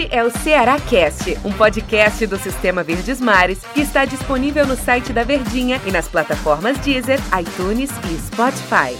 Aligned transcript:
Este 0.00 0.16
é 0.16 0.24
o 0.24 0.30
Ceará 0.30 0.80
Cast, 0.80 1.36
um 1.44 1.52
podcast 1.52 2.26
do 2.26 2.38
Sistema 2.38 2.82
Verdes 2.82 3.20
Mares 3.20 3.62
que 3.74 3.82
está 3.82 4.06
disponível 4.06 4.66
no 4.66 4.74
site 4.74 5.12
da 5.12 5.24
Verdinha 5.24 5.78
e 5.86 5.90
nas 5.90 6.08
plataformas 6.08 6.78
Deezer, 6.78 7.18
iTunes 7.38 7.90
e 8.10 8.18
Spotify. 8.18 8.96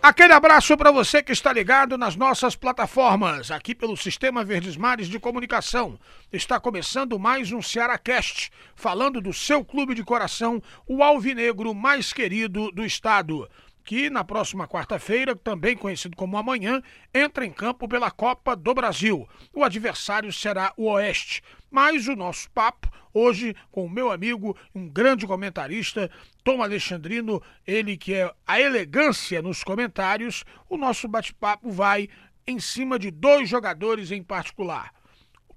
Aquele 0.00 0.32
abraço 0.32 0.76
para 0.76 0.92
você 0.92 1.24
que 1.24 1.32
está 1.32 1.52
ligado 1.52 1.98
nas 1.98 2.14
nossas 2.14 2.54
plataformas, 2.54 3.50
aqui 3.50 3.74
pelo 3.74 3.96
Sistema 3.96 4.44
Verdes 4.44 4.76
Mares 4.76 5.08
de 5.08 5.18
Comunicação. 5.18 5.98
Está 6.32 6.60
começando 6.60 7.18
mais 7.18 7.50
um 7.50 7.60
Cearacast, 7.60 8.52
falando 8.76 9.20
do 9.20 9.32
seu 9.32 9.64
clube 9.64 9.92
de 9.92 10.04
coração, 10.04 10.62
o 10.86 11.02
Alvinegro 11.02 11.74
mais 11.74 12.12
querido 12.12 12.70
do 12.70 12.84
estado 12.84 13.48
que 13.88 14.10
na 14.10 14.22
próxima 14.22 14.68
quarta-feira, 14.68 15.34
também 15.34 15.74
conhecido 15.74 16.14
como 16.14 16.36
amanhã, 16.36 16.82
entra 17.14 17.46
em 17.46 17.50
campo 17.50 17.88
pela 17.88 18.10
Copa 18.10 18.54
do 18.54 18.74
Brasil. 18.74 19.26
O 19.50 19.64
adversário 19.64 20.30
será 20.30 20.74
o 20.76 20.90
Oeste. 20.90 21.42
Mas 21.70 22.06
o 22.06 22.14
nosso 22.14 22.50
papo, 22.50 22.92
hoje, 23.14 23.56
com 23.72 23.86
o 23.86 23.90
meu 23.90 24.12
amigo, 24.12 24.54
um 24.74 24.86
grande 24.86 25.26
comentarista, 25.26 26.10
Tom 26.44 26.62
Alexandrino, 26.62 27.42
ele 27.66 27.96
que 27.96 28.12
é 28.12 28.30
a 28.46 28.60
elegância 28.60 29.40
nos 29.40 29.64
comentários, 29.64 30.44
o 30.68 30.76
nosso 30.76 31.08
bate-papo 31.08 31.70
vai 31.70 32.10
em 32.46 32.60
cima 32.60 32.98
de 32.98 33.10
dois 33.10 33.48
jogadores 33.48 34.10
em 34.10 34.22
particular. 34.22 34.92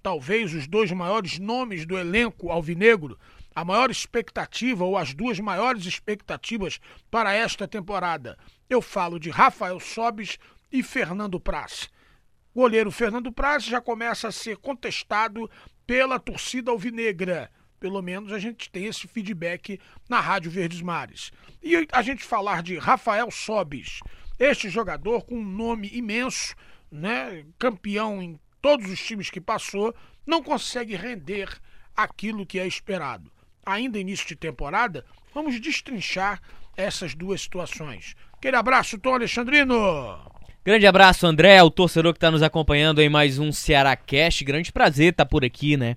Talvez 0.02 0.53
os 0.53 0.67
dois 0.67 0.89
maiores 0.94 1.38
nomes 1.38 1.86
do 1.86 1.98
elenco 1.98 2.50
alvinegro 2.50 3.20
a 3.53 3.65
maior 3.65 3.91
expectativa 3.91 4.83
ou 4.83 4.97
as 4.97 5.13
duas 5.13 5.39
maiores 5.39 5.85
expectativas 5.85 6.79
para 7.09 7.33
esta 7.33 7.67
temporada. 7.67 8.37
Eu 8.69 8.81
falo 8.81 9.19
de 9.19 9.29
Rafael 9.29 9.79
Sobis 9.79 10.37
e 10.71 10.81
Fernando 10.81 11.39
Praz. 11.39 11.89
O 12.53 12.61
goleiro 12.61 12.91
Fernando 12.91 13.31
Praz 13.31 13.63
já 13.63 13.81
começa 13.81 14.27
a 14.27 14.31
ser 14.31 14.57
contestado 14.57 15.49
pela 15.85 16.19
torcida 16.19 16.71
alvinegra. 16.71 17.52
Pelo 17.80 18.02
menos 18.02 18.31
a 18.31 18.39
gente 18.39 18.69
tem 18.69 18.85
esse 18.85 19.08
feedback 19.08 19.80
na 20.08 20.19
Rádio 20.19 20.52
Verdes 20.52 20.81
Mares. 20.81 21.31
E 21.61 21.88
a 21.91 22.02
gente 22.02 22.23
falar 22.23 22.61
de 22.61 22.77
Rafael 22.77 23.30
Sobis, 23.31 23.99
este 24.39 24.69
jogador 24.69 25.25
com 25.25 25.36
um 25.36 25.45
nome 25.45 25.89
imenso, 25.91 26.55
né, 26.91 27.45
campeão 27.58 28.21
em 28.21 28.39
todos 28.61 28.89
os 28.89 29.02
times 29.02 29.30
que 29.30 29.41
passou, 29.41 29.95
não 30.25 30.43
consegue 30.43 30.95
render 30.95 31.49
aquilo 31.95 32.45
que 32.45 32.59
é 32.59 32.67
esperado 32.67 33.31
ainda 33.66 34.00
início 34.00 34.28
de 34.28 34.36
temporada, 34.36 35.06
vamos 35.34 35.59
destrinchar 35.59 36.42
essas 36.76 37.14
duas 37.14 37.42
situações. 37.42 38.16
Aquele 38.34 38.56
abraço, 38.56 38.98
Tom 38.98 39.14
Alexandrino! 39.14 40.31
Grande 40.64 40.86
abraço, 40.86 41.26
André, 41.26 41.62
o 41.64 41.72
torcedor 41.72 42.14
que 42.14 42.17
está 42.17 42.30
nos 42.30 42.44
acompanhando 42.44 43.02
em 43.02 43.09
mais 43.09 43.39
um 43.39 43.52
Ceará 43.52 43.95
Cast. 43.95 44.44
Grande 44.44 44.72
prazer 44.72 45.12
estar 45.12 45.26
tá 45.26 45.30
por 45.30 45.44
aqui, 45.44 45.76
né? 45.76 45.95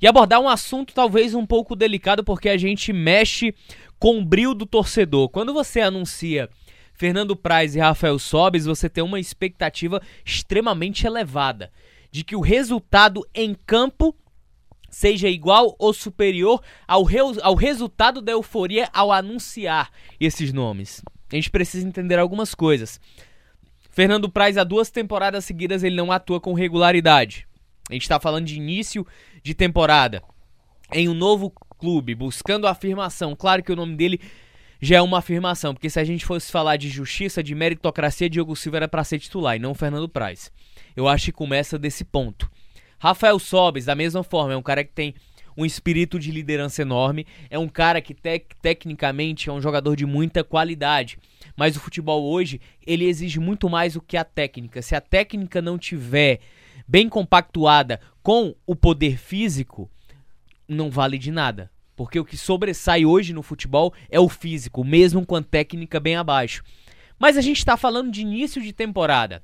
E 0.00 0.06
abordar 0.06 0.40
um 0.40 0.48
assunto 0.48 0.94
talvez 0.94 1.34
um 1.34 1.44
pouco 1.44 1.76
delicado, 1.76 2.24
porque 2.24 2.48
a 2.48 2.56
gente 2.56 2.94
mexe 2.94 3.54
com 3.98 4.18
o 4.18 4.24
brilho 4.24 4.54
do 4.54 4.64
torcedor. 4.64 5.28
Quando 5.28 5.52
você 5.52 5.82
anuncia 5.82 6.48
Fernando 6.94 7.36
Praz 7.36 7.76
e 7.76 7.78
Rafael 7.78 8.18
Sobes, 8.18 8.64
você 8.64 8.88
tem 8.88 9.04
uma 9.04 9.20
expectativa 9.20 10.00
extremamente 10.24 11.06
elevada 11.06 11.70
de 12.10 12.24
que 12.24 12.34
o 12.34 12.40
resultado 12.40 13.20
em 13.34 13.54
campo 13.66 14.16
seja 14.96 15.28
igual 15.28 15.76
ou 15.78 15.92
superior 15.92 16.62
ao, 16.88 17.04
ao 17.42 17.54
resultado 17.54 18.22
da 18.22 18.32
euforia 18.32 18.88
ao 18.94 19.12
anunciar 19.12 19.90
esses 20.18 20.54
nomes. 20.54 21.02
A 21.30 21.34
gente 21.34 21.50
precisa 21.50 21.86
entender 21.86 22.18
algumas 22.18 22.54
coisas. 22.54 22.98
Fernando 23.90 24.30
Praz, 24.30 24.56
há 24.56 24.64
duas 24.64 24.90
temporadas 24.90 25.44
seguidas, 25.44 25.84
ele 25.84 25.96
não 25.96 26.10
atua 26.10 26.40
com 26.40 26.54
regularidade. 26.54 27.46
A 27.90 27.92
gente 27.92 28.04
está 28.04 28.18
falando 28.18 28.46
de 28.46 28.56
início 28.56 29.06
de 29.42 29.52
temporada. 29.52 30.22
Em 30.90 31.10
um 31.10 31.14
novo 31.14 31.52
clube, 31.78 32.14
buscando 32.14 32.66
afirmação. 32.66 33.36
Claro 33.36 33.62
que 33.62 33.72
o 33.72 33.76
nome 33.76 33.96
dele 33.96 34.18
já 34.80 34.96
é 34.96 35.02
uma 35.02 35.18
afirmação, 35.18 35.74
porque 35.74 35.90
se 35.90 36.00
a 36.00 36.04
gente 36.04 36.24
fosse 36.24 36.50
falar 36.50 36.78
de 36.78 36.88
justiça, 36.88 37.42
de 37.42 37.54
meritocracia, 37.54 38.30
Diogo 38.30 38.56
Silva 38.56 38.78
era 38.78 38.88
para 38.88 39.04
ser 39.04 39.18
titular 39.18 39.56
e 39.56 39.58
não 39.58 39.74
Fernando 39.74 40.08
Praz. 40.08 40.50
Eu 40.96 41.06
acho 41.06 41.26
que 41.26 41.32
começa 41.32 41.78
desse 41.78 42.02
ponto. 42.02 42.50
Rafael 42.98 43.38
Sobes, 43.38 43.84
da 43.84 43.94
mesma 43.94 44.22
forma, 44.22 44.52
é 44.52 44.56
um 44.56 44.62
cara 44.62 44.84
que 44.84 44.92
tem 44.92 45.14
um 45.56 45.64
espírito 45.64 46.18
de 46.18 46.30
liderança 46.30 46.82
enorme, 46.82 47.26
é 47.48 47.58
um 47.58 47.68
cara 47.68 48.00
que 48.00 48.12
tec 48.12 48.54
tecnicamente 48.60 49.48
é 49.48 49.52
um 49.52 49.60
jogador 49.60 49.96
de 49.96 50.04
muita 50.04 50.44
qualidade. 50.44 51.18
Mas 51.56 51.76
o 51.76 51.80
futebol 51.80 52.24
hoje, 52.24 52.60
ele 52.86 53.06
exige 53.06 53.40
muito 53.40 53.70
mais 53.70 53.94
do 53.94 54.02
que 54.02 54.16
a 54.16 54.24
técnica. 54.24 54.82
Se 54.82 54.94
a 54.94 55.00
técnica 55.00 55.62
não 55.62 55.78
tiver 55.78 56.40
bem 56.86 57.08
compactuada 57.08 58.00
com 58.22 58.54
o 58.66 58.76
poder 58.76 59.16
físico, 59.16 59.90
não 60.68 60.90
vale 60.90 61.16
de 61.16 61.30
nada. 61.30 61.70
Porque 61.94 62.20
o 62.20 62.24
que 62.24 62.36
sobressai 62.36 63.06
hoje 63.06 63.32
no 63.32 63.42
futebol 63.42 63.94
é 64.10 64.20
o 64.20 64.28
físico, 64.28 64.84
mesmo 64.84 65.24
com 65.24 65.36
a 65.36 65.42
técnica 65.42 65.98
bem 65.98 66.16
abaixo. 66.16 66.62
Mas 67.18 67.38
a 67.38 67.40
gente 67.40 67.56
está 67.56 67.78
falando 67.78 68.10
de 68.10 68.20
início 68.20 68.60
de 68.60 68.74
temporada. 68.74 69.42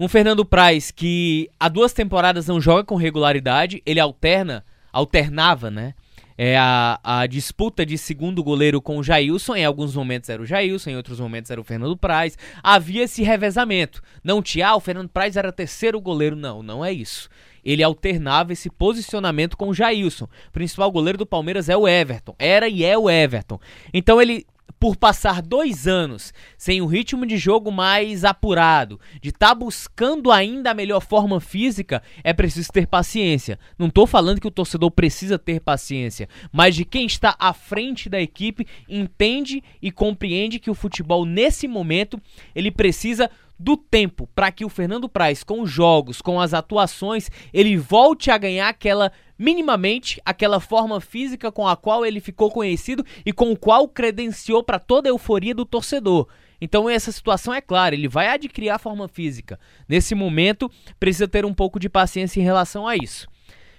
Um 0.00 0.08
Fernando 0.08 0.46
Praz 0.46 0.90
que 0.90 1.50
há 1.60 1.68
duas 1.68 1.92
temporadas 1.92 2.46
não 2.46 2.58
joga 2.58 2.82
com 2.82 2.94
regularidade, 2.94 3.82
ele 3.84 4.00
alterna, 4.00 4.64
alternava, 4.90 5.70
né? 5.70 5.92
É 6.38 6.56
a, 6.56 6.98
a 7.04 7.26
disputa 7.26 7.84
de 7.84 7.98
segundo 7.98 8.42
goleiro 8.42 8.80
com 8.80 8.96
o 8.96 9.02
Jailson. 9.02 9.56
Em 9.56 9.64
alguns 9.66 9.94
momentos 9.94 10.30
era 10.30 10.40
o 10.40 10.46
Jailson, 10.46 10.88
em 10.88 10.96
outros 10.96 11.20
momentos 11.20 11.50
era 11.50 11.60
o 11.60 11.64
Fernando 11.64 11.98
Praz. 11.98 12.38
Havia 12.62 13.02
esse 13.02 13.22
revezamento. 13.22 14.00
Não 14.24 14.40
tinha, 14.40 14.68
ah, 14.68 14.76
o 14.76 14.80
Fernando 14.80 15.10
Praz 15.10 15.36
era 15.36 15.52
terceiro 15.52 16.00
goleiro. 16.00 16.34
Não, 16.34 16.62
não 16.62 16.82
é 16.82 16.90
isso. 16.90 17.28
Ele 17.62 17.82
alternava 17.82 18.54
esse 18.54 18.70
posicionamento 18.70 19.54
com 19.54 19.68
o 19.68 19.74
Jailson. 19.74 20.24
O 20.24 20.50
principal 20.50 20.90
goleiro 20.90 21.18
do 21.18 21.26
Palmeiras 21.26 21.68
é 21.68 21.76
o 21.76 21.86
Everton. 21.86 22.34
Era 22.38 22.66
e 22.70 22.86
é 22.86 22.96
o 22.96 23.10
Everton. 23.10 23.60
Então 23.92 24.18
ele 24.18 24.46
por 24.78 24.96
passar 24.96 25.42
dois 25.42 25.86
anos 25.86 26.32
sem 26.56 26.80
um 26.80 26.86
ritmo 26.86 27.26
de 27.26 27.36
jogo 27.36 27.70
mais 27.70 28.24
apurado, 28.24 29.00
de 29.20 29.30
estar 29.30 29.48
tá 29.48 29.54
buscando 29.54 30.30
ainda 30.30 30.70
a 30.70 30.74
melhor 30.74 31.00
forma 31.00 31.40
física, 31.40 32.02
é 32.22 32.32
preciso 32.32 32.70
ter 32.72 32.86
paciência. 32.86 33.58
Não 33.78 33.88
estou 33.88 34.06
falando 34.06 34.40
que 34.40 34.46
o 34.46 34.50
torcedor 34.50 34.90
precisa 34.90 35.38
ter 35.38 35.60
paciência, 35.60 36.28
mas 36.52 36.74
de 36.74 36.84
quem 36.84 37.06
está 37.06 37.34
à 37.38 37.52
frente 37.52 38.08
da 38.08 38.20
equipe 38.20 38.66
entende 38.88 39.62
e 39.80 39.90
compreende 39.90 40.58
que 40.58 40.70
o 40.70 40.74
futebol 40.74 41.24
nesse 41.24 41.66
momento 41.66 42.20
ele 42.54 42.70
precisa 42.70 43.30
do 43.60 43.76
tempo 43.76 44.26
para 44.34 44.50
que 44.50 44.64
o 44.64 44.70
Fernando 44.70 45.06
Praz, 45.06 45.44
com 45.44 45.60
os 45.60 45.70
jogos, 45.70 46.22
com 46.22 46.40
as 46.40 46.54
atuações, 46.54 47.30
ele 47.52 47.76
volte 47.76 48.30
a 48.30 48.38
ganhar 48.38 48.68
aquela 48.68 49.12
minimamente 49.38 50.20
aquela 50.24 50.60
forma 50.60 51.00
física 51.00 51.52
com 51.52 51.68
a 51.68 51.76
qual 51.76 52.04
ele 52.04 52.20
ficou 52.20 52.50
conhecido 52.50 53.04
e 53.24 53.32
com 53.32 53.52
o 53.52 53.56
qual 53.56 53.86
credenciou 53.86 54.62
para 54.62 54.78
toda 54.78 55.08
a 55.08 55.12
euforia 55.12 55.54
do 55.54 55.66
torcedor. 55.66 56.26
Então 56.58 56.88
essa 56.88 57.12
situação 57.12 57.52
é 57.52 57.60
clara, 57.60 57.94
ele 57.94 58.08
vai 58.08 58.28
adquirir 58.28 58.70
a 58.70 58.78
forma 58.78 59.06
física. 59.08 59.60
Nesse 59.86 60.14
momento, 60.14 60.70
precisa 60.98 61.28
ter 61.28 61.44
um 61.44 61.54
pouco 61.54 61.78
de 61.78 61.88
paciência 61.88 62.40
em 62.40 62.44
relação 62.44 62.88
a 62.88 62.96
isso. 62.96 63.28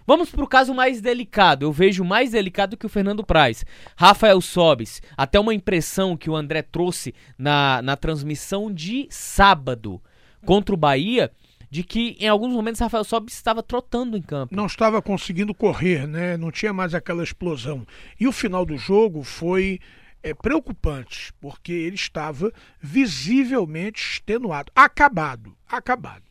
Vamos 0.05 0.29
para 0.29 0.43
o 0.43 0.47
caso 0.47 0.73
mais 0.73 1.01
delicado. 1.01 1.65
Eu 1.65 1.71
vejo 1.71 2.03
mais 2.03 2.31
delicado 2.31 2.77
que 2.77 2.85
o 2.85 2.89
Fernando 2.89 3.23
Praz. 3.23 3.65
Rafael 3.95 4.41
Sobes. 4.41 5.01
Até 5.15 5.39
uma 5.39 5.53
impressão 5.53 6.17
que 6.17 6.29
o 6.29 6.35
André 6.35 6.61
trouxe 6.61 7.13
na, 7.37 7.81
na 7.81 7.95
transmissão 7.95 8.71
de 8.71 9.07
sábado 9.09 10.01
contra 10.45 10.73
o 10.73 10.77
Bahia 10.77 11.31
de 11.71 11.83
que 11.83 12.17
em 12.19 12.27
alguns 12.27 12.51
momentos 12.51 12.81
Rafael 12.81 13.05
Sobis 13.05 13.33
estava 13.33 13.63
trotando 13.63 14.17
em 14.17 14.21
campo. 14.21 14.53
Não 14.53 14.65
estava 14.65 15.01
conseguindo 15.01 15.53
correr, 15.53 16.05
né? 16.05 16.35
Não 16.35 16.51
tinha 16.51 16.73
mais 16.73 16.93
aquela 16.93 17.23
explosão. 17.23 17.87
E 18.19 18.27
o 18.27 18.31
final 18.31 18.65
do 18.65 18.77
jogo 18.77 19.23
foi 19.23 19.79
é, 20.21 20.33
preocupante, 20.33 21.33
porque 21.39 21.71
ele 21.71 21.95
estava 21.95 22.51
visivelmente 22.79 24.01
extenuado, 24.01 24.71
acabado, 24.75 25.55
acabado. 25.67 26.23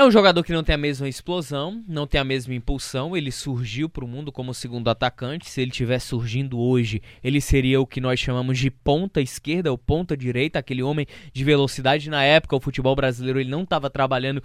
É 0.00 0.02
um 0.02 0.10
jogador 0.10 0.42
que 0.42 0.54
não 0.54 0.64
tem 0.64 0.74
a 0.74 0.78
mesma 0.78 1.10
explosão, 1.10 1.84
não 1.86 2.06
tem 2.06 2.18
a 2.18 2.24
mesma 2.24 2.54
impulsão. 2.54 3.14
Ele 3.14 3.30
surgiu 3.30 3.86
para 3.86 4.02
o 4.02 4.08
mundo 4.08 4.32
como 4.32 4.54
segundo 4.54 4.88
atacante. 4.88 5.50
Se 5.50 5.60
ele 5.60 5.70
tivesse 5.70 6.06
surgindo 6.06 6.58
hoje, 6.58 7.02
ele 7.22 7.38
seria 7.38 7.78
o 7.78 7.86
que 7.86 8.00
nós 8.00 8.18
chamamos 8.18 8.58
de 8.58 8.70
ponta 8.70 9.20
esquerda 9.20 9.70
ou 9.70 9.76
ponta 9.76 10.16
direita, 10.16 10.58
aquele 10.58 10.82
homem 10.82 11.06
de 11.34 11.44
velocidade. 11.44 12.08
Na 12.08 12.24
época, 12.24 12.56
o 12.56 12.60
futebol 12.60 12.96
brasileiro 12.96 13.38
ele 13.38 13.50
não 13.50 13.62
estava 13.62 13.90
trabalhando 13.90 14.42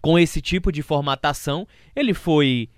com 0.00 0.18
esse 0.18 0.40
tipo 0.40 0.72
de 0.72 0.80
formatação. 0.80 1.68
Ele 1.94 2.14
foi 2.14 2.70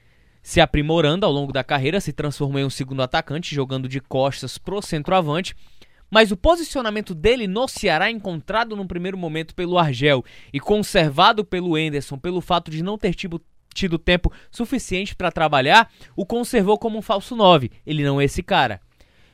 se 0.42 0.60
aprimorando 0.60 1.24
ao 1.24 1.30
longo 1.30 1.52
da 1.52 1.62
carreira, 1.62 2.00
se 2.00 2.12
transformou 2.12 2.58
em 2.58 2.64
um 2.64 2.70
segundo 2.70 3.00
atacante, 3.00 3.54
jogando 3.54 3.88
de 3.88 4.00
costas 4.00 4.58
pro 4.58 4.82
centroavante 4.82 5.54
mas 6.10 6.30
o 6.30 6.36
posicionamento 6.36 7.14
dele 7.14 7.46
no 7.46 7.68
Ceará, 7.68 8.10
encontrado 8.10 8.74
no 8.74 8.86
primeiro 8.86 9.18
momento 9.18 9.54
pelo 9.54 9.78
Argel 9.78 10.24
e 10.52 10.58
conservado 10.60 11.44
pelo 11.44 11.76
Enderson, 11.76 12.18
pelo 12.18 12.40
fato 12.40 12.70
de 12.70 12.82
não 12.82 12.96
ter 12.96 13.14
tido, 13.14 13.40
tido 13.74 13.98
tempo 13.98 14.32
suficiente 14.50 15.14
para 15.14 15.30
trabalhar, 15.30 15.90
o 16.16 16.24
conservou 16.24 16.78
como 16.78 16.98
um 16.98 17.02
falso 17.02 17.36
9. 17.36 17.70
Ele 17.86 18.02
não 18.02 18.20
é 18.20 18.24
esse 18.24 18.42
cara. 18.42 18.80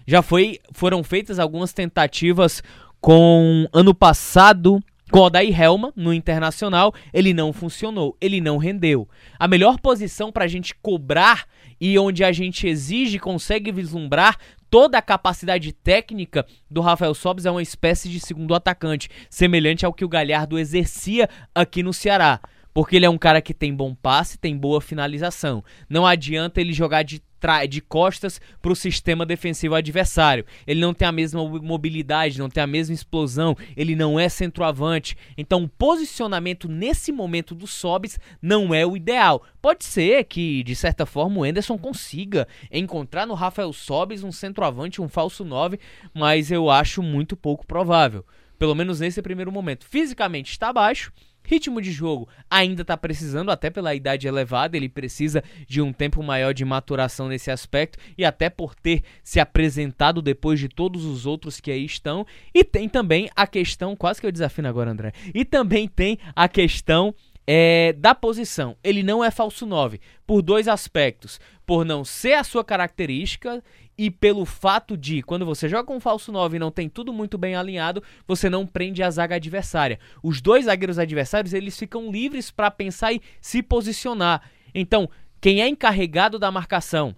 Já 0.06 0.20
foi, 0.20 0.58
foram 0.72 1.02
feitas 1.02 1.38
algumas 1.38 1.72
tentativas 1.72 2.62
com 3.00 3.68
ano 3.72 3.94
passado 3.94 4.80
Com 5.10 5.20
Odair 5.20 5.60
Helma 5.60 5.92
no 5.94 6.12
Internacional, 6.12 6.92
ele 7.12 7.32
não 7.32 7.52
funcionou, 7.52 8.16
ele 8.20 8.40
não 8.40 8.56
rendeu. 8.56 9.08
A 9.38 9.46
melhor 9.46 9.78
posição 9.78 10.32
para 10.32 10.44
a 10.44 10.48
gente 10.48 10.74
cobrar 10.74 11.46
e 11.80 11.98
onde 11.98 12.24
a 12.24 12.32
gente 12.32 12.66
exige, 12.66 13.18
consegue 13.18 13.70
vislumbrar 13.70 14.36
toda 14.74 14.98
a 14.98 15.02
capacidade 15.02 15.72
técnica 15.72 16.44
do 16.68 16.80
Rafael 16.80 17.14
Sobis 17.14 17.46
é 17.46 17.50
uma 17.52 17.62
espécie 17.62 18.08
de 18.08 18.18
segundo 18.18 18.56
atacante, 18.56 19.08
semelhante 19.30 19.86
ao 19.86 19.92
que 19.92 20.04
o 20.04 20.08
Galhardo 20.08 20.58
exercia 20.58 21.28
aqui 21.54 21.80
no 21.80 21.92
Ceará. 21.92 22.40
Porque 22.74 22.96
ele 22.96 23.06
é 23.06 23.10
um 23.10 23.16
cara 23.16 23.40
que 23.40 23.54
tem 23.54 23.72
bom 23.72 23.94
passe, 23.94 24.36
tem 24.36 24.58
boa 24.58 24.80
finalização. 24.80 25.62
Não 25.88 26.04
adianta 26.04 26.60
ele 26.60 26.72
jogar 26.72 27.04
de, 27.04 27.22
de 27.68 27.80
costas 27.80 28.40
para 28.60 28.72
o 28.72 28.76
sistema 28.76 29.24
defensivo 29.24 29.76
adversário. 29.76 30.44
Ele 30.66 30.80
não 30.80 30.92
tem 30.92 31.06
a 31.06 31.12
mesma 31.12 31.40
mobilidade, 31.44 32.36
não 32.36 32.50
tem 32.50 32.60
a 32.60 32.66
mesma 32.66 32.92
explosão, 32.92 33.56
ele 33.76 33.94
não 33.94 34.18
é 34.18 34.28
centroavante. 34.28 35.16
Então, 35.38 35.62
o 35.62 35.68
posicionamento 35.68 36.68
nesse 36.68 37.12
momento 37.12 37.54
do 37.54 37.68
Sobis 37.68 38.18
não 38.42 38.74
é 38.74 38.84
o 38.84 38.96
ideal. 38.96 39.44
Pode 39.62 39.84
ser 39.84 40.24
que, 40.24 40.64
de 40.64 40.74
certa 40.74 41.06
forma, 41.06 41.38
o 41.38 41.46
Enderson 41.46 41.78
consiga 41.78 42.48
encontrar 42.72 43.24
no 43.24 43.34
Rafael 43.34 43.72
Sobis 43.72 44.24
um 44.24 44.32
centroavante, 44.32 45.00
um 45.00 45.08
falso 45.08 45.44
9, 45.44 45.78
mas 46.12 46.50
eu 46.50 46.68
acho 46.68 47.00
muito 47.04 47.36
pouco 47.36 47.64
provável. 47.64 48.26
Pelo 48.58 48.74
menos 48.74 48.98
nesse 48.98 49.22
primeiro 49.22 49.52
momento. 49.52 49.86
Fisicamente 49.86 50.50
está 50.50 50.70
abaixo 50.70 51.12
Ritmo 51.44 51.80
de 51.80 51.92
jogo 51.92 52.28
ainda 52.50 52.82
está 52.82 52.96
precisando, 52.96 53.50
até 53.50 53.70
pela 53.70 53.94
idade 53.94 54.26
elevada, 54.26 54.76
ele 54.76 54.88
precisa 54.88 55.42
de 55.68 55.82
um 55.82 55.92
tempo 55.92 56.22
maior 56.22 56.54
de 56.54 56.64
maturação 56.64 57.28
nesse 57.28 57.50
aspecto 57.50 57.98
e 58.16 58.24
até 58.24 58.48
por 58.48 58.74
ter 58.74 59.02
se 59.22 59.38
apresentado 59.38 60.22
depois 60.22 60.58
de 60.58 60.68
todos 60.68 61.04
os 61.04 61.26
outros 61.26 61.60
que 61.60 61.70
aí 61.70 61.84
estão. 61.84 62.26
E 62.54 62.64
tem 62.64 62.88
também 62.88 63.28
a 63.36 63.46
questão, 63.46 63.94
quase 63.94 64.20
que 64.20 64.26
eu 64.26 64.32
desafino 64.32 64.68
agora, 64.68 64.90
André. 64.90 65.12
E 65.34 65.44
também 65.44 65.86
tem 65.86 66.18
a 66.34 66.48
questão 66.48 67.14
é, 67.46 67.92
da 67.94 68.14
posição. 68.14 68.76
Ele 68.82 69.02
não 69.02 69.22
é 69.22 69.30
falso 69.30 69.66
9 69.66 70.00
por 70.26 70.42
dois 70.42 70.68
aspectos: 70.68 71.40
por 71.66 71.84
não 71.84 72.04
ser 72.04 72.34
a 72.34 72.44
sua 72.44 72.64
característica 72.64 73.62
e 73.96 74.10
pelo 74.10 74.44
fato 74.44 74.96
de, 74.96 75.22
quando 75.22 75.46
você 75.46 75.68
joga 75.68 75.84
com 75.84 75.96
um 75.96 76.00
falso 76.00 76.32
9 76.32 76.56
e 76.56 76.60
não 76.60 76.70
tem 76.70 76.88
tudo 76.88 77.12
muito 77.12 77.38
bem 77.38 77.54
alinhado, 77.54 78.02
você 78.26 78.50
não 78.50 78.66
prende 78.66 79.02
a 79.02 79.10
zaga 79.10 79.36
adversária. 79.36 80.00
Os 80.22 80.40
dois 80.40 80.64
zagueiros 80.64 80.98
adversários, 80.98 81.52
eles 81.52 81.78
ficam 81.78 82.10
livres 82.10 82.50
para 82.50 82.70
pensar 82.70 83.12
e 83.12 83.22
se 83.40 83.62
posicionar. 83.62 84.42
Então, 84.74 85.08
quem 85.40 85.62
é 85.62 85.68
encarregado 85.68 86.38
da 86.38 86.50
marcação 86.50 87.14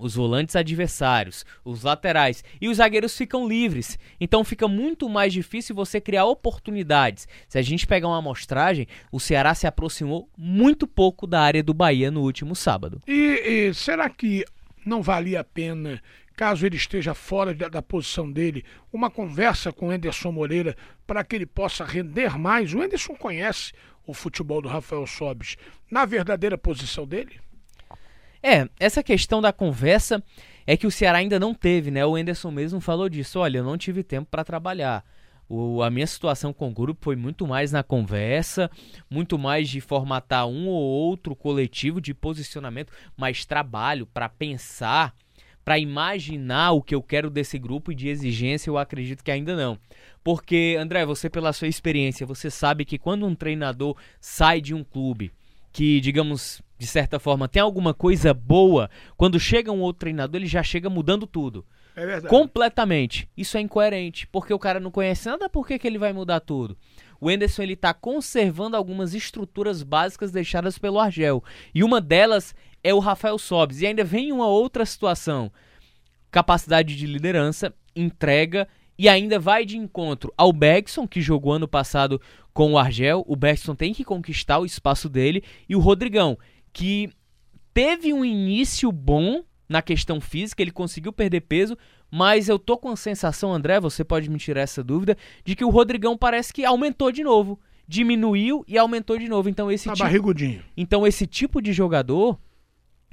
os 0.00 0.14
volantes 0.14 0.56
adversários, 0.56 1.44
os 1.64 1.82
laterais 1.82 2.42
e 2.60 2.68
os 2.68 2.78
zagueiros 2.78 3.16
ficam 3.16 3.46
livres. 3.46 3.98
Então 4.20 4.42
fica 4.42 4.66
muito 4.66 5.08
mais 5.08 5.32
difícil 5.32 5.76
você 5.76 6.00
criar 6.00 6.24
oportunidades. 6.24 7.28
Se 7.46 7.58
a 7.58 7.62
gente 7.62 7.86
pegar 7.86 8.08
uma 8.08 8.18
amostragem, 8.18 8.86
o 9.12 9.20
Ceará 9.20 9.54
se 9.54 9.66
aproximou 9.66 10.28
muito 10.36 10.86
pouco 10.86 11.26
da 11.26 11.40
área 11.40 11.62
do 11.62 11.74
Bahia 11.74 12.10
no 12.10 12.22
último 12.22 12.56
sábado. 12.56 13.00
E, 13.06 13.68
e 13.68 13.74
será 13.74 14.08
que 14.08 14.44
não 14.84 15.02
valia 15.02 15.40
a 15.40 15.44
pena, 15.44 16.02
caso 16.34 16.64
ele 16.64 16.76
esteja 16.76 17.12
fora 17.12 17.52
da, 17.52 17.68
da 17.68 17.82
posição 17.82 18.30
dele, 18.30 18.64
uma 18.90 19.10
conversa 19.10 19.70
com 19.70 19.88
o 19.88 19.92
Enderson 19.92 20.32
Moreira 20.32 20.74
para 21.06 21.22
que 21.22 21.36
ele 21.36 21.46
possa 21.46 21.84
render 21.84 22.38
mais? 22.38 22.72
O 22.72 22.82
Enderson 22.82 23.14
conhece 23.14 23.72
o 24.06 24.14
futebol 24.14 24.62
do 24.62 24.68
Rafael 24.68 25.06
Sobis 25.06 25.56
na 25.90 26.06
verdadeira 26.06 26.56
posição 26.56 27.06
dele? 27.06 27.38
É, 28.42 28.68
essa 28.78 29.02
questão 29.02 29.40
da 29.40 29.52
conversa 29.52 30.22
é 30.66 30.76
que 30.76 30.86
o 30.86 30.90
Ceará 30.90 31.18
ainda 31.18 31.38
não 31.38 31.54
teve, 31.54 31.90
né? 31.90 32.04
O 32.04 32.16
Enderson 32.16 32.50
mesmo 32.50 32.80
falou 32.80 33.08
disso. 33.08 33.38
Olha, 33.38 33.58
eu 33.58 33.64
não 33.64 33.76
tive 33.76 34.02
tempo 34.02 34.28
para 34.30 34.44
trabalhar. 34.44 35.04
O, 35.48 35.82
a 35.82 35.90
minha 35.90 36.06
situação 36.06 36.52
com 36.52 36.68
o 36.68 36.72
grupo 36.72 37.00
foi 37.02 37.16
muito 37.16 37.44
mais 37.44 37.72
na 37.72 37.82
conversa, 37.82 38.70
muito 39.10 39.36
mais 39.36 39.68
de 39.68 39.80
formatar 39.80 40.46
um 40.46 40.68
ou 40.68 40.80
outro 40.80 41.34
coletivo 41.34 42.00
de 42.00 42.14
posicionamento, 42.14 42.92
mais 43.16 43.44
trabalho 43.44 44.06
para 44.06 44.28
pensar, 44.28 45.12
para 45.64 45.76
imaginar 45.76 46.70
o 46.70 46.80
que 46.80 46.94
eu 46.94 47.02
quero 47.02 47.28
desse 47.28 47.58
grupo 47.58 47.90
e 47.90 47.96
de 47.96 48.08
exigência, 48.08 48.70
eu 48.70 48.78
acredito 48.78 49.24
que 49.24 49.30
ainda 49.30 49.56
não. 49.56 49.76
Porque, 50.22 50.76
André, 50.78 51.04
você 51.04 51.28
pela 51.28 51.52
sua 51.52 51.66
experiência, 51.66 52.24
você 52.24 52.48
sabe 52.48 52.84
que 52.84 52.96
quando 52.96 53.26
um 53.26 53.34
treinador 53.34 53.96
sai 54.20 54.60
de 54.60 54.72
um 54.72 54.84
clube 54.84 55.32
que, 55.72 56.00
digamos, 56.00 56.62
de 56.80 56.86
certa 56.86 57.18
forma, 57.18 57.46
tem 57.46 57.60
alguma 57.60 57.92
coisa 57.92 58.32
boa, 58.32 58.88
quando 59.14 59.38
chega 59.38 59.70
um 59.70 59.82
outro 59.82 60.00
treinador, 60.00 60.40
ele 60.40 60.46
já 60.46 60.62
chega 60.62 60.88
mudando 60.88 61.26
tudo. 61.26 61.62
É 61.94 62.06
verdade. 62.06 62.28
Completamente. 62.28 63.28
Isso 63.36 63.58
é 63.58 63.60
incoerente, 63.60 64.26
porque 64.26 64.54
o 64.54 64.58
cara 64.58 64.80
não 64.80 64.90
conhece 64.90 65.28
nada, 65.28 65.46
por 65.46 65.66
que, 65.66 65.78
que 65.78 65.86
ele 65.86 65.98
vai 65.98 66.10
mudar 66.14 66.40
tudo? 66.40 66.78
O 67.20 67.30
Enderson 67.30 67.64
ele 67.64 67.76
tá 67.76 67.92
conservando 67.92 68.78
algumas 68.78 69.12
estruturas 69.12 69.82
básicas 69.82 70.32
deixadas 70.32 70.78
pelo 70.78 70.98
Argel. 70.98 71.44
E 71.74 71.84
uma 71.84 72.00
delas 72.00 72.54
é 72.82 72.94
o 72.94 72.98
Rafael 72.98 73.36
Sobes. 73.36 73.82
E 73.82 73.86
ainda 73.86 74.02
vem 74.02 74.32
uma 74.32 74.46
outra 74.46 74.86
situação. 74.86 75.52
Capacidade 76.30 76.96
de 76.96 77.06
liderança, 77.06 77.74
entrega 77.94 78.66
e 78.98 79.06
ainda 79.06 79.38
vai 79.38 79.66
de 79.66 79.76
encontro 79.76 80.32
ao 80.34 80.50
Bergson, 80.50 81.06
que 81.06 81.20
jogou 81.20 81.52
ano 81.52 81.68
passado 81.68 82.18
com 82.54 82.72
o 82.72 82.78
Argel. 82.78 83.24
O 83.26 83.36
Bergson 83.36 83.74
tem 83.74 83.94
que 83.94 84.04
conquistar 84.04 84.58
o 84.58 84.66
espaço 84.66 85.08
dele. 85.08 85.42
E 85.68 85.74
o 85.74 85.80
Rodrigão, 85.80 86.38
que 86.72 87.10
teve 87.72 88.12
um 88.12 88.24
início 88.24 88.90
bom 88.90 89.42
na 89.68 89.80
questão 89.80 90.20
física, 90.20 90.62
ele 90.62 90.72
conseguiu 90.72 91.12
perder 91.12 91.42
peso, 91.42 91.78
mas 92.10 92.48
eu 92.48 92.58
tô 92.58 92.76
com 92.76 92.88
a 92.88 92.96
sensação, 92.96 93.52
André, 93.52 93.78
você 93.78 94.02
pode 94.02 94.28
me 94.28 94.38
tirar 94.38 94.62
essa 94.62 94.82
dúvida, 94.82 95.16
de 95.44 95.54
que 95.54 95.64
o 95.64 95.70
Rodrigão 95.70 96.18
parece 96.18 96.52
que 96.52 96.64
aumentou 96.64 97.12
de 97.12 97.22
novo. 97.22 97.58
Diminuiu 97.86 98.64
e 98.66 98.76
aumentou 98.78 99.18
de 99.18 99.28
novo. 99.28 99.48
Então 99.48 99.70
esse 99.70 99.86
tá 99.86 99.94
tipo, 99.94 100.04
barrigudinho. 100.04 100.62
Então 100.76 101.06
esse 101.06 101.26
tipo 101.26 101.60
de 101.62 101.72
jogador 101.72 102.38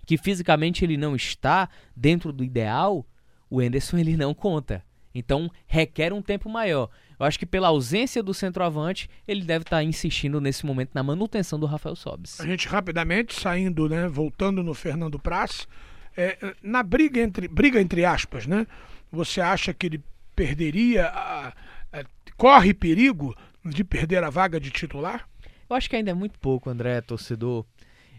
que 0.06 0.18
fisicamente 0.18 0.86
ele 0.86 0.98
não 0.98 1.16
está 1.16 1.70
dentro 1.96 2.32
do 2.32 2.44
ideal, 2.44 3.06
o 3.50 3.62
Enderson 3.62 3.98
ele 3.98 4.16
não 4.16 4.34
conta. 4.34 4.84
Então 5.18 5.52
requer 5.66 6.14
um 6.14 6.22
tempo 6.22 6.50
maior. 6.50 6.90
Eu 7.20 7.26
acho 7.26 7.40
que 7.40 7.46
pela 7.46 7.70
ausência 7.70 8.22
do 8.22 8.34
centroavante, 8.34 9.10
ele 9.28 9.44
deve 9.44 9.64
estar 9.64 9.78
tá 9.78 9.84
insistindo 9.84 10.40
nesse 10.40 10.66
momento 10.66 10.92
na 10.94 11.02
manutenção 11.02 11.60
do 11.60 11.66
Rafael 11.66 11.96
Sobis. 11.96 12.40
A 12.40 12.46
gente 12.46 12.68
rapidamente 12.68 13.34
saindo, 13.34 13.90
né, 13.90 14.08
voltando 14.08 14.62
no 14.62 14.74
Fernando 14.74 15.18
Praz, 15.18 15.68
é, 16.16 16.38
na 16.62 16.84
briga 16.84 17.22
entre 17.22 17.48
briga 17.48 17.82
entre 17.82 18.06
aspas, 18.06 18.46
né? 18.46 18.68
Você 19.12 19.42
acha 19.42 19.74
que 19.74 19.88
ele 19.88 20.04
perderia, 20.36 21.06
a, 21.08 21.48
a, 21.92 22.04
corre 22.36 22.74
perigo 22.74 23.36
de 23.66 23.84
perder 23.84 24.24
a 24.24 24.30
vaga 24.30 24.60
de 24.60 24.70
titular? 24.70 25.28
Eu 25.70 25.76
acho 25.76 25.90
que 25.90 25.96
ainda 25.96 26.12
é 26.12 26.14
muito 26.14 26.40
pouco, 26.40 26.70
André, 26.70 27.02
torcedor. 27.02 27.66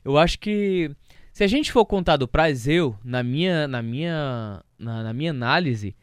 Eu 0.04 0.18
acho 0.18 0.38
que 0.38 0.90
se 1.32 1.44
a 1.44 1.46
gente 1.46 1.70
for 1.70 1.84
contar 1.87 2.16
do 2.16 2.26
Praz, 2.26 2.66
eu, 2.66 2.99
na 3.04 3.23
minha, 3.23 3.68
na 3.68 3.80
minha, 3.80 4.61
na, 4.78 5.04
na 5.04 5.12
minha 5.12 5.30
análise, 5.30 5.94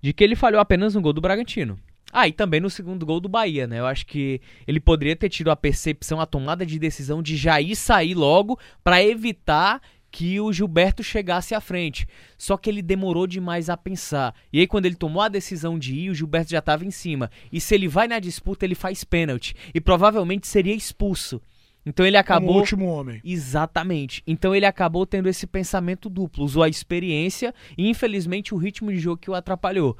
de 0.00 0.12
que 0.12 0.24
ele 0.24 0.36
falhou 0.36 0.60
apenas 0.60 0.94
no 0.94 1.00
gol 1.00 1.12
do 1.12 1.20
Bragantino. 1.20 1.78
Ah, 2.12 2.26
e 2.26 2.32
também 2.32 2.60
no 2.60 2.68
segundo 2.68 3.06
gol 3.06 3.20
do 3.20 3.28
Bahia, 3.28 3.66
né? 3.66 3.78
Eu 3.78 3.86
acho 3.86 4.04
que 4.04 4.40
ele 4.66 4.80
poderia 4.80 5.14
ter 5.14 5.28
tido 5.28 5.50
a 5.50 5.56
percepção, 5.56 6.20
a 6.20 6.26
tomada 6.26 6.66
de 6.66 6.78
decisão 6.78 7.22
de 7.22 7.36
já 7.36 7.60
ir 7.60 7.76
sair 7.76 8.14
logo 8.14 8.58
para 8.82 9.02
evitar 9.02 9.80
que 10.10 10.40
o 10.40 10.52
Gilberto 10.52 11.04
chegasse 11.04 11.54
à 11.54 11.60
frente. 11.60 12.06
Só 12.36 12.56
que 12.56 12.68
ele 12.68 12.82
demorou 12.82 13.28
demais 13.28 13.70
a 13.70 13.76
pensar. 13.76 14.34
E 14.52 14.58
aí, 14.58 14.66
quando 14.66 14.86
ele 14.86 14.96
tomou 14.96 15.22
a 15.22 15.28
decisão 15.28 15.78
de 15.78 15.94
ir, 15.94 16.10
o 16.10 16.14
Gilberto 16.14 16.50
já 16.50 16.58
estava 16.58 16.84
em 16.84 16.90
cima. 16.90 17.30
E 17.52 17.60
se 17.60 17.74
ele 17.76 17.86
vai 17.86 18.08
na 18.08 18.18
disputa, 18.18 18.64
ele 18.64 18.74
faz 18.74 19.04
pênalti. 19.04 19.54
E 19.72 19.80
provavelmente 19.80 20.48
seria 20.48 20.74
expulso. 20.74 21.40
Então 21.84 22.04
ele 22.04 22.16
acabou. 22.16 22.48
Como 22.48 22.60
último 22.60 22.86
homem. 22.86 23.20
Exatamente. 23.24 24.22
Então 24.26 24.54
ele 24.54 24.66
acabou 24.66 25.06
tendo 25.06 25.28
esse 25.28 25.46
pensamento 25.46 26.08
duplo. 26.08 26.44
Usou 26.44 26.62
a 26.62 26.68
experiência 26.68 27.54
e, 27.76 27.88
infelizmente, 27.88 28.54
o 28.54 28.58
ritmo 28.58 28.92
de 28.92 28.98
jogo 28.98 29.20
que 29.20 29.30
o 29.30 29.34
atrapalhou. 29.34 29.96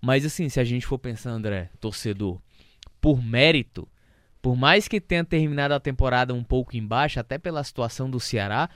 Mas 0.00 0.24
assim, 0.24 0.48
se 0.48 0.60
a 0.60 0.64
gente 0.64 0.86
for 0.86 0.98
pensar, 0.98 1.30
André, 1.30 1.70
torcedor, 1.80 2.38
por 3.00 3.22
mérito, 3.22 3.88
por 4.40 4.54
mais 4.56 4.86
que 4.86 5.00
tenha 5.00 5.24
terminado 5.24 5.72
a 5.72 5.80
temporada 5.80 6.34
um 6.34 6.44
pouco 6.44 6.76
embaixo, 6.76 7.18
até 7.18 7.38
pela 7.38 7.64
situação 7.64 8.10
do 8.10 8.20
Ceará, 8.20 8.68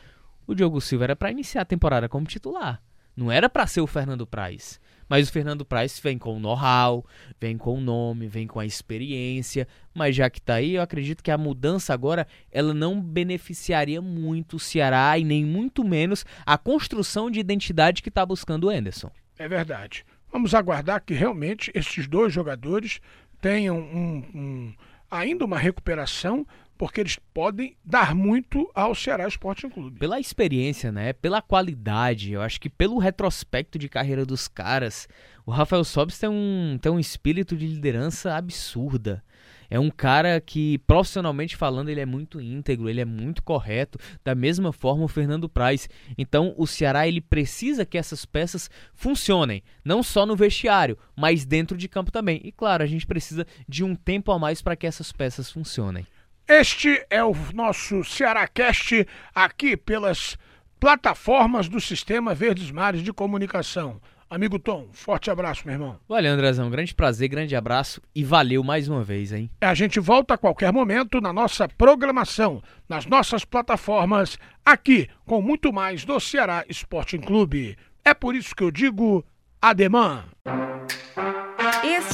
o 0.46 0.54
Diogo 0.54 0.80
Silva 0.80 1.04
era 1.04 1.16
para 1.16 1.30
iniciar 1.30 1.62
a 1.62 1.66
temporada 1.66 2.08
como 2.08 2.26
titular. 2.26 2.82
Não 3.14 3.30
era 3.30 3.50
para 3.50 3.66
ser 3.66 3.82
o 3.82 3.86
Fernando 3.86 4.26
Praz. 4.26 4.80
Mas 5.08 5.28
o 5.28 5.32
Fernando 5.32 5.64
Praz 5.64 5.98
vem 5.98 6.18
com 6.18 6.36
o 6.36 6.40
know-how, 6.40 7.04
vem 7.40 7.56
com 7.56 7.78
o 7.78 7.80
nome, 7.80 8.28
vem 8.28 8.46
com 8.46 8.60
a 8.60 8.66
experiência. 8.66 9.66
Mas 9.94 10.14
já 10.14 10.28
que 10.28 10.40
tá 10.40 10.54
aí, 10.54 10.74
eu 10.74 10.82
acredito 10.82 11.22
que 11.22 11.30
a 11.30 11.38
mudança 11.38 11.94
agora 11.94 12.26
ela 12.52 12.74
não 12.74 13.00
beneficiaria 13.00 14.02
muito 14.02 14.56
o 14.56 14.60
Ceará 14.60 15.18
e 15.18 15.24
nem 15.24 15.44
muito 15.44 15.82
menos 15.82 16.24
a 16.44 16.58
construção 16.58 17.30
de 17.30 17.40
identidade 17.40 18.02
que 18.02 18.08
está 18.08 18.24
buscando 18.24 18.64
o 18.64 18.70
Anderson. 18.70 19.10
É 19.38 19.48
verdade. 19.48 20.04
Vamos 20.30 20.54
aguardar 20.54 21.02
que 21.02 21.14
realmente 21.14 21.70
esses 21.74 22.06
dois 22.06 22.32
jogadores 22.32 23.00
tenham 23.40 23.78
um, 23.78 24.24
um, 24.34 24.74
ainda 25.10 25.44
uma 25.44 25.58
recuperação, 25.58 26.46
porque 26.78 27.00
eles 27.00 27.18
podem 27.34 27.76
dar 27.84 28.14
muito 28.14 28.70
ao 28.72 28.94
Ceará 28.94 29.26
Sporting 29.26 29.68
Clube. 29.68 29.98
Pela 29.98 30.20
experiência, 30.20 30.92
né? 30.92 31.12
Pela 31.12 31.42
qualidade, 31.42 32.32
eu 32.32 32.40
acho 32.40 32.60
que 32.60 32.70
pelo 32.70 32.98
retrospecto 32.98 33.78
de 33.78 33.88
carreira 33.88 34.24
dos 34.24 34.46
caras, 34.46 35.08
o 35.44 35.50
Rafael 35.50 35.82
Sobis 35.82 36.18
tem 36.18 36.30
um, 36.30 36.78
tem 36.80 36.92
um 36.92 37.00
espírito 37.00 37.56
de 37.56 37.66
liderança 37.66 38.34
absurda. 38.34 39.22
É 39.70 39.78
um 39.78 39.90
cara 39.90 40.40
que, 40.40 40.78
profissionalmente 40.78 41.54
falando, 41.54 41.90
ele 41.90 42.00
é 42.00 42.06
muito 42.06 42.40
íntegro, 42.40 42.88
ele 42.88 43.00
é 43.00 43.04
muito 43.04 43.42
correto, 43.42 43.98
da 44.24 44.34
mesma 44.34 44.72
forma 44.72 45.04
o 45.04 45.08
Fernando 45.08 45.48
Praz. 45.48 45.88
Então, 46.16 46.54
o 46.56 46.66
Ceará 46.66 47.06
ele 47.06 47.20
precisa 47.20 47.84
que 47.84 47.98
essas 47.98 48.24
peças 48.24 48.70
funcionem, 48.94 49.62
não 49.84 50.02
só 50.02 50.24
no 50.24 50.36
vestiário, 50.36 50.96
mas 51.14 51.44
dentro 51.44 51.76
de 51.76 51.86
campo 51.86 52.10
também. 52.10 52.40
E 52.42 52.50
claro, 52.50 52.82
a 52.82 52.86
gente 52.86 53.06
precisa 53.06 53.46
de 53.68 53.84
um 53.84 53.94
tempo 53.94 54.32
a 54.32 54.38
mais 54.38 54.62
para 54.62 54.76
que 54.76 54.86
essas 54.86 55.12
peças 55.12 55.50
funcionem. 55.50 56.06
Este 56.50 57.04
é 57.10 57.22
o 57.22 57.34
nosso 57.52 58.02
Cearacast 58.02 59.06
aqui 59.34 59.76
pelas 59.76 60.38
plataformas 60.80 61.68
do 61.68 61.78
Sistema 61.78 62.34
Verdes 62.34 62.70
Mares 62.70 63.02
de 63.02 63.12
Comunicação. 63.12 64.00
Amigo 64.30 64.58
Tom, 64.58 64.88
forte 64.94 65.30
abraço, 65.30 65.64
meu 65.66 65.74
irmão. 65.74 66.00
Valeu, 66.08 66.32
Andrezão. 66.32 66.70
Grande 66.70 66.94
prazer, 66.94 67.28
grande 67.28 67.54
abraço 67.54 68.00
e 68.14 68.24
valeu 68.24 68.64
mais 68.64 68.88
uma 68.88 69.04
vez, 69.04 69.30
hein? 69.30 69.50
A 69.60 69.74
gente 69.74 70.00
volta 70.00 70.34
a 70.34 70.38
qualquer 70.38 70.72
momento 70.72 71.20
na 71.20 71.34
nossa 71.34 71.68
programação, 71.68 72.62
nas 72.88 73.04
nossas 73.04 73.44
plataformas, 73.44 74.38
aqui 74.64 75.06
com 75.26 75.42
muito 75.42 75.70
mais 75.70 76.02
do 76.06 76.18
Ceará 76.18 76.64
Sporting 76.70 77.20
Clube. 77.20 77.76
É 78.02 78.14
por 78.14 78.34
isso 78.34 78.56
que 78.56 78.62
eu 78.62 78.70
digo 78.70 79.22
ademã. 79.60 80.24